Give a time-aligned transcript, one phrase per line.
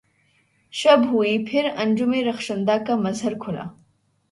[0.73, 3.63] شب ہوئی پھر انجم رخشندہ کا منظر کھلا